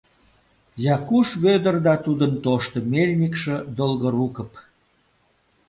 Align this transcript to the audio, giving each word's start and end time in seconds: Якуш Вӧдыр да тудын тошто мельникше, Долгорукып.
Якуш 0.95 1.27
Вӧдыр 1.43 1.75
да 1.87 1.93
тудын 2.05 2.33
тошто 2.43 2.77
мельникше, 2.91 3.55
Долгорукып. 3.77 4.51